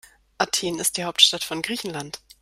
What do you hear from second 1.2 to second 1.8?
von